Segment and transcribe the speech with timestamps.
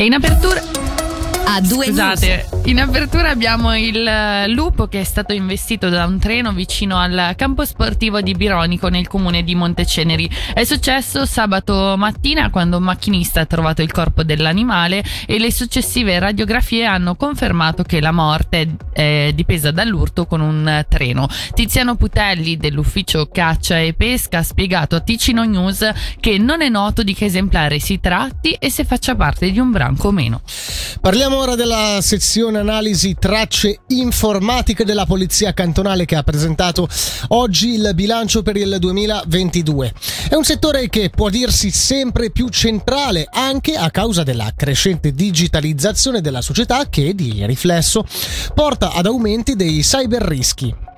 [0.00, 0.62] E in apertura
[1.52, 2.66] a due Scusate, news.
[2.66, 7.32] in apertura abbiamo il eh, lupo che è stato investito da un treno vicino al
[7.34, 10.30] campo sportivo di Bironico nel comune di Monteceneri.
[10.54, 16.20] È successo sabato mattina quando un macchinista ha trovato il corpo dell'animale e le successive
[16.20, 21.26] radiografie hanno confermato che la morte è dipesa dall'urto con un treno.
[21.52, 27.02] Tiziano Putelli dell'ufficio caccia e pesca ha spiegato a Ticino News che non è noto
[27.02, 30.42] di che esemplare si tratti e se faccia parte di un branco o meno.
[31.00, 36.86] Parliamo ora della sezione analisi tracce informatiche della Polizia Cantonale che ha presentato
[37.28, 39.94] oggi il bilancio per il 2022.
[40.28, 46.20] È un settore che può dirsi sempre più centrale anche a causa della crescente digitalizzazione
[46.20, 48.04] della società che, di riflesso,
[48.54, 50.89] porta ad aumenti dei cyber rischi.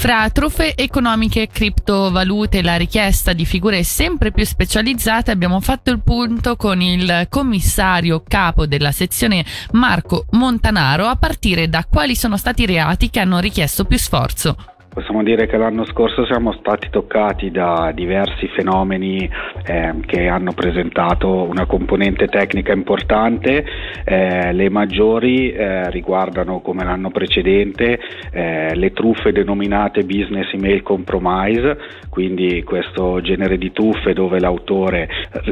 [0.00, 5.90] Fra truffe economiche e criptovalute e la richiesta di figure sempre più specializzate abbiamo fatto
[5.90, 12.38] il punto con il commissario capo della sezione Marco Montanaro a partire da quali sono
[12.38, 14.56] stati i reati che hanno richiesto più sforzo.
[14.92, 19.30] Possiamo dire che l'anno scorso siamo stati toccati da diversi fenomeni
[19.64, 23.64] eh, che hanno presentato una componente tecnica importante,
[24.04, 28.00] eh, le maggiori eh, riguardano come l'anno precedente
[28.32, 35.08] eh, le truffe denominate business email compromise, quindi questo genere di truffe dove l'autore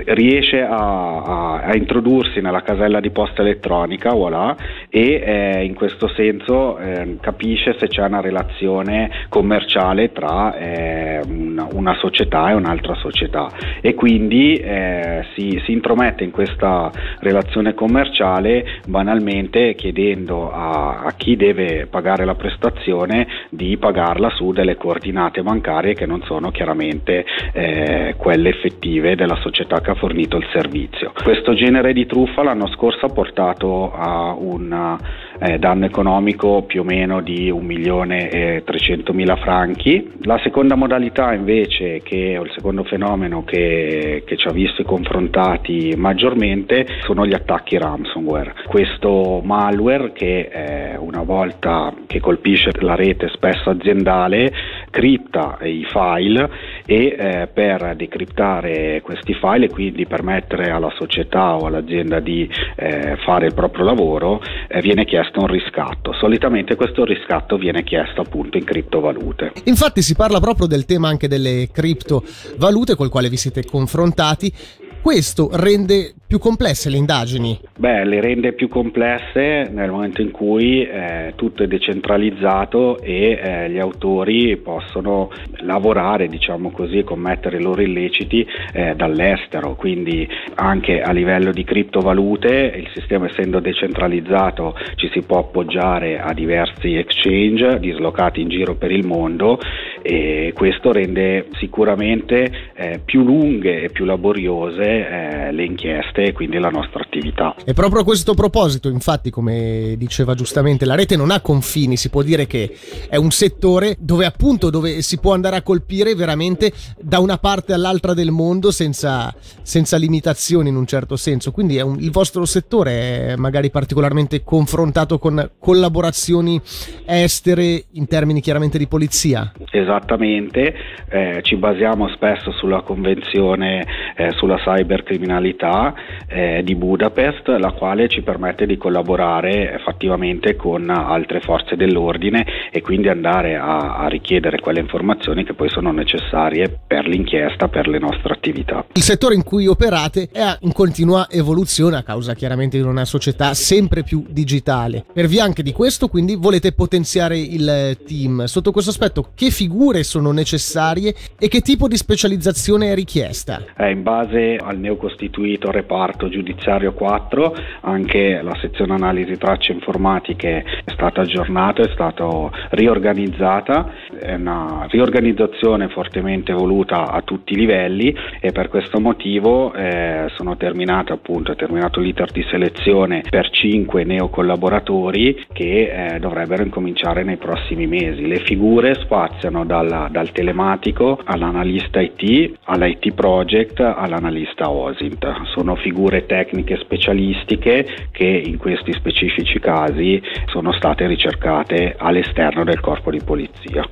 [0.06, 4.56] riesce a, a, a introdursi nella casella di posta elettronica voilà,
[4.88, 11.68] e eh, in questo senso eh, capisce se c'è una relazione commerciale tra eh, una,
[11.72, 16.90] una, società e un'altra società e quindi eh, si, si, intromette in questa
[17.20, 24.76] relazione commerciale banalmente chiedendo a, a, chi deve pagare la prestazione di pagarla su delle
[24.76, 30.46] coordinate bancarie che non sono chiaramente eh, quelle effettive della società che ha fornito il
[30.52, 31.12] servizio.
[31.22, 34.98] Questo genere di truffa l'anno scorso ha portato a un
[35.40, 40.12] eh, danno economico più o meno di 1 milione e 300 mila franchi.
[40.22, 45.94] La seconda modalità invece, che è il secondo fenomeno che, che ci ha visto confrontati
[45.96, 48.54] maggiormente, sono gli attacchi ransomware.
[48.66, 54.52] Questo malware che eh, una volta che colpisce la rete spesso aziendale
[54.90, 56.50] cripta i file
[56.86, 63.16] e eh, per decriptare questi file e quindi permettere alla società o all'azienda di eh,
[63.24, 66.12] fare il proprio lavoro eh, viene chiesto un riscatto.
[66.12, 69.52] Solitamente questo riscatto viene chiesto appunto in criptovalute.
[69.64, 74.52] Infatti si parla proprio del tema anche delle criptovalute col quale vi siete confrontati
[75.00, 77.58] questo rende più complesse le indagini?
[77.78, 83.70] Beh, le rende più complesse nel momento in cui eh, tutto è decentralizzato e eh,
[83.70, 85.30] gli autori possono
[85.60, 92.74] lavorare, diciamo così, commettere i loro illeciti eh, dall'estero, quindi anche a livello di criptovalute
[92.76, 98.90] il sistema essendo decentralizzato ci si può appoggiare a diversi exchange dislocati in giro per
[98.90, 99.58] il mondo
[100.02, 106.58] e questo rende sicuramente eh, più lunghe e più laboriose eh, le inchieste e quindi
[106.58, 107.54] la nostra attività.
[107.64, 112.08] E proprio a questo proposito, infatti, come diceva giustamente, la rete non ha confini, si
[112.08, 112.74] può dire che
[113.08, 117.72] è un settore dove appunto dove si può andare a colpire veramente da una parte
[117.72, 121.50] all'altra del mondo senza, senza limitazioni in un certo senso.
[121.50, 126.60] Quindi un, il vostro settore è magari particolarmente confrontato con collaborazioni
[127.04, 129.52] estere in termini chiaramente di polizia.
[129.70, 130.74] Esattamente,
[131.08, 133.86] eh, ci basiamo spesso sulla convenzione
[134.16, 135.94] eh, sulla cybercriminalità
[136.28, 136.74] eh, di
[137.08, 143.56] Budapest, la quale ci permette di collaborare fattivamente con altre forze dell'ordine e quindi andare
[143.56, 148.84] a, a richiedere quelle informazioni che poi sono necessarie per l'inchiesta, per le nostre attività.
[148.92, 153.54] Il settore in cui operate è in continua evoluzione a causa chiaramente di una società
[153.54, 155.04] sempre più digitale.
[155.10, 158.44] Per via anche di questo, quindi volete potenziare il team.
[158.44, 163.64] Sotto questo aspetto, che figure sono necessarie e che tipo di specializzazione è richiesta?
[163.76, 170.90] Eh, in base al neocostituito reparto giudiziario 4, anche la sezione analisi tracce informatiche è
[170.90, 172.26] stata aggiornata, è stata
[172.70, 180.26] riorganizzata, è una riorganizzazione fortemente voluta a tutti i livelli e per questo motivo eh,
[180.34, 187.22] sono terminate appunto, è terminato l'iter di selezione per 5 neocollaboratori che eh, dovrebbero incominciare
[187.22, 188.26] nei prossimi mesi.
[188.26, 195.42] Le figure spaziano dal, dal telematico all'analista IT, all'IT project, all'analista OSINT.
[195.54, 203.10] Sono figure tecniche specialistiche che in questi specifici casi sono state ricercate all'esterno del corpo
[203.10, 203.88] di polizia.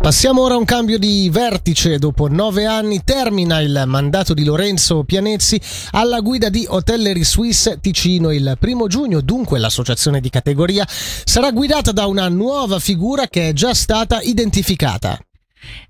[0.00, 1.98] Passiamo ora a un cambio di vertice.
[1.98, 5.60] Dopo nove anni termina il mandato di Lorenzo Pianezzi
[5.90, 8.30] alla guida di Hotellery Swiss Ticino.
[8.30, 13.52] Il primo giugno, dunque, l'associazione di categoria sarà guidata da una nuova figura che è
[13.52, 15.18] già stata identificata.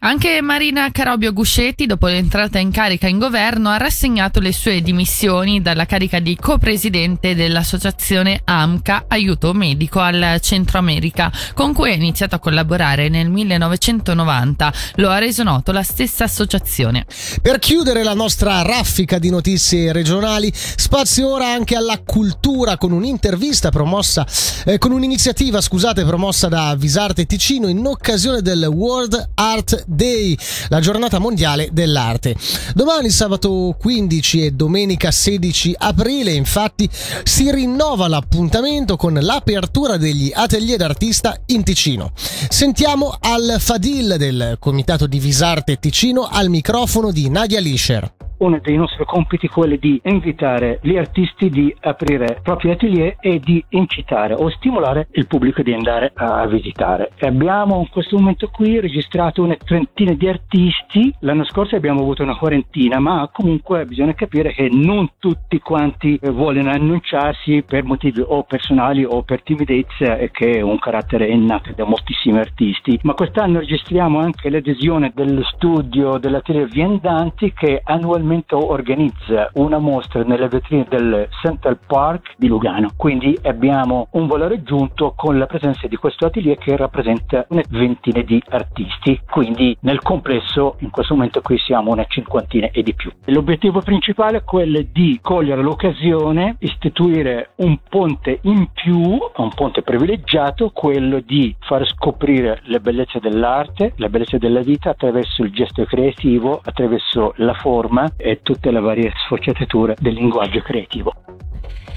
[0.01, 5.61] Anche Marina Carobio Guscetti, dopo l'entrata in carica in governo, ha rassegnato le sue dimissioni
[5.61, 12.37] dalla carica di copresidente dell'associazione AMCA Aiuto Medico al Centro America, con cui ha iniziato
[12.37, 14.73] a collaborare nel 1990.
[14.97, 17.05] Lo ha reso noto la stessa associazione.
[17.43, 23.71] Per chiudere la nostra raffica di notizie regionali, spazio ora anche alla cultura con un'intervista
[23.71, 24.25] promossa,
[24.65, 30.35] eh, con un'iniziativa, scusate, promossa da Visarte Ticino in occasione del World Art Art Day,
[30.69, 32.35] la giornata mondiale dell'arte.
[32.75, 36.89] Domani sabato 15 e domenica 16 aprile infatti
[37.23, 42.13] si rinnova l'appuntamento con l'apertura degli atelier d'artista in Ticino.
[42.17, 48.77] Sentiamo al Fadil del Comitato di Visarte Ticino al microfono di Nadia Lischer uno dei
[48.77, 54.35] nostri compiti è quello di invitare gli artisti di aprire propri atelier e di incitare
[54.35, 57.11] o stimolare il pubblico di andare a visitare.
[57.17, 62.23] E abbiamo in questo momento qui registrato una trentina di artisti, l'anno scorso abbiamo avuto
[62.23, 68.45] una quarantina, ma comunque bisogna capire che non tutti quanti vogliono annunciarsi per motivi o
[68.45, 72.99] personali o per timidezza, che è un carattere innato da moltissimi artisti.
[73.03, 80.23] Ma quest'anno registriamo anche l'adesione dello studio dell'atelier Viendanti che annualmente attualmente organizza una mostra
[80.23, 82.91] nelle vetrine del Central Park di Lugano.
[82.97, 88.21] Quindi abbiamo un valore aggiunto con la presenza di questo atelier che rappresenta una ventina
[88.23, 89.21] di artisti.
[89.29, 93.11] Quindi nel complesso in questo momento qui siamo una cinquantina e di più.
[93.27, 100.71] L'obiettivo principale è quello di cogliere l'occasione, istituire un ponte in più, un ponte privilegiato,
[100.71, 106.61] quello di far scoprire le bellezze dell'arte, le bellezze della vita attraverso il gesto creativo,
[106.63, 111.15] attraverso la forma e tutte le varie sfaccettature del linguaggio creativo.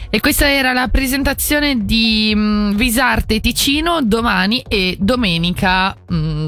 [0.09, 5.95] E questa era la presentazione di mh, mm, Visarte Ticino domani e domenica.
[6.07, 6.47] Mh, mm,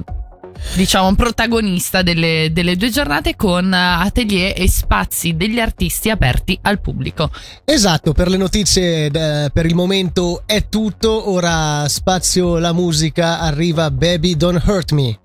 [0.75, 7.29] diciamo protagonista delle, delle, due giornate con atelier e spazi degli artisti aperti al pubblico.
[7.65, 13.89] Esatto, per le notizie eh, per il momento è tutto, ora spazio la musica, arriva
[13.91, 15.19] Baby Don't Hurt Me.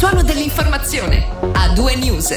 [0.00, 2.34] Suono dell'informazione a due news.